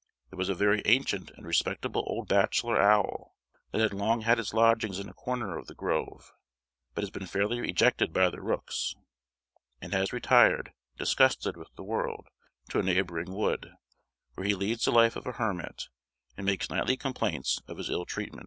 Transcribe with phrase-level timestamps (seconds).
[0.31, 3.35] There was a very ancient and respectable old bachelor owl
[3.69, 6.33] that had long had his lodgings in a corner of the grove,
[6.95, 8.95] but has been fairly ejected by the rooks,
[9.79, 12.29] and has retired, disgusted with the world,
[12.69, 13.73] to a neighbouring wood,
[14.33, 15.89] where he leads the life of a hermit,
[16.35, 18.39] and makes nightly complaints of his ill treatment.